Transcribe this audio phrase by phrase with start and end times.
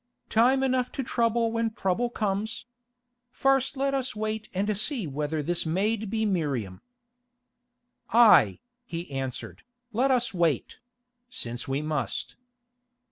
[0.31, 2.65] "Time enough to trouble when trouble comes.
[3.29, 6.81] First let us wait and see whether this maid be Miriam."
[8.09, 9.61] "Aye," he answered,
[9.93, 12.35] "let us wait—since we must."